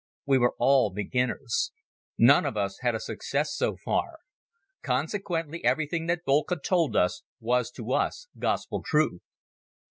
We 0.25 0.39
were 0.39 0.55
all 0.57 0.89
beginners. 0.89 1.71
None 2.17 2.43
of 2.43 2.57
us 2.57 2.79
had 2.81 2.87
had 2.87 2.95
a 2.95 2.99
success 2.99 3.53
so 3.53 3.77
far. 3.85 4.17
Consequently 4.81 5.63
everything 5.63 6.07
that 6.07 6.25
Boelcke 6.25 6.63
told 6.63 6.95
us 6.95 7.21
was 7.39 7.69
to 7.73 7.91
us 7.93 8.27
gospel 8.39 8.81
truth. 8.83 9.21